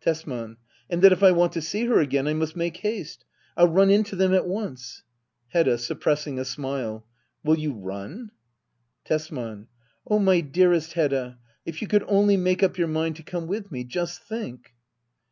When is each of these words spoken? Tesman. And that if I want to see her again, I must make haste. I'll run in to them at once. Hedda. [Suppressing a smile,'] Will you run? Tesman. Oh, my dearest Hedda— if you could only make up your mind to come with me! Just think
Tesman. 0.00 0.58
And 0.88 1.02
that 1.02 1.10
if 1.10 1.24
I 1.24 1.32
want 1.32 1.50
to 1.54 1.60
see 1.60 1.86
her 1.86 1.98
again, 1.98 2.28
I 2.28 2.34
must 2.34 2.54
make 2.54 2.76
haste. 2.76 3.24
I'll 3.56 3.66
run 3.66 3.90
in 3.90 4.04
to 4.04 4.14
them 4.14 4.32
at 4.32 4.46
once. 4.46 5.02
Hedda. 5.48 5.76
[Suppressing 5.78 6.38
a 6.38 6.44
smile,'] 6.44 7.04
Will 7.42 7.58
you 7.58 7.72
run? 7.72 8.30
Tesman. 9.04 9.66
Oh, 10.06 10.20
my 10.20 10.40
dearest 10.40 10.92
Hedda— 10.92 11.36
if 11.66 11.82
you 11.82 11.88
could 11.88 12.04
only 12.06 12.36
make 12.36 12.62
up 12.62 12.78
your 12.78 12.86
mind 12.86 13.16
to 13.16 13.24
come 13.24 13.48
with 13.48 13.72
me! 13.72 13.82
Just 13.82 14.22
think 14.22 14.72